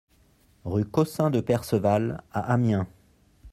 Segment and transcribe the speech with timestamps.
[0.65, 2.87] Rue Caussin De Perceval à Amiens